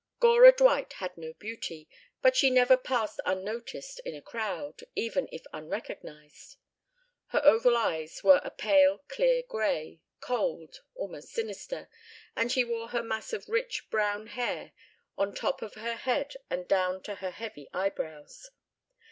Gora 0.19 0.51
Dwight 0.51 0.93
had 0.93 1.15
no 1.15 1.33
beauty, 1.33 1.87
but 2.23 2.35
she 2.35 2.49
never 2.49 2.75
passed 2.75 3.19
unnoticed 3.23 3.99
in 4.03 4.15
a 4.15 4.21
crowd, 4.23 4.79
even 4.95 5.29
if 5.31 5.43
unrecognized. 5.53 6.55
Her 7.27 7.41
oval 7.45 7.77
eyes 7.77 8.23
were 8.23 8.41
a 8.43 8.49
pale 8.49 9.03
clear 9.07 9.43
gray, 9.47 10.01
cold, 10.19 10.79
almost 10.95 11.27
sinister, 11.29 11.87
and 12.35 12.51
she 12.51 12.63
wore 12.63 12.87
her 12.87 13.03
mass 13.03 13.31
of 13.31 13.47
rich 13.47 13.91
brown 13.91 14.25
hair 14.25 14.71
on 15.19 15.35
top 15.35 15.61
of 15.61 15.75
her 15.75 15.97
head 15.97 16.33
and 16.49 16.67
down 16.67 17.03
to 17.03 17.13
her 17.21 17.29
heavy 17.29 17.69
eyebrows. 17.71 18.49